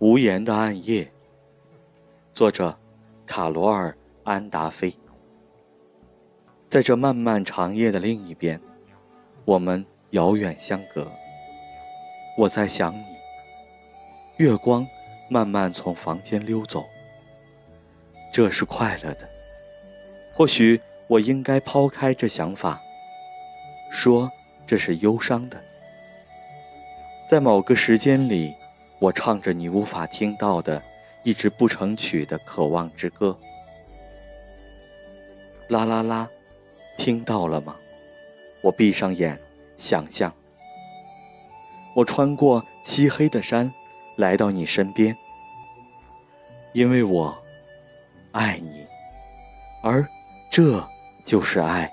[0.00, 1.12] 无言的暗夜，
[2.32, 2.74] 作者
[3.26, 3.90] 卡罗尔·
[4.24, 4.96] 安达菲。
[6.70, 8.58] 在这漫漫长夜的另一边，
[9.44, 11.06] 我们遥远相隔。
[12.38, 13.04] 我在想你。
[14.38, 14.86] 月光
[15.28, 16.86] 慢慢从房间溜走，
[18.32, 19.28] 这是快乐的。
[20.32, 22.80] 或许我应该抛开这想法，
[23.90, 24.32] 说
[24.66, 25.62] 这是忧伤的。
[27.28, 28.54] 在某个时间里，
[29.00, 30.82] 我唱着你无法听到的
[31.24, 33.36] 一支不成曲的渴望之歌。
[35.68, 36.28] 啦啦啦，
[36.98, 37.76] 听到了吗？
[38.62, 39.40] 我闭上眼，
[39.76, 40.32] 想象。
[41.94, 43.72] 我穿过漆黑的山，
[44.16, 45.16] 来到你身边，
[46.72, 47.36] 因为我
[48.32, 48.86] 爱你，
[49.82, 50.06] 而
[50.50, 50.86] 这
[51.24, 51.90] 就是爱。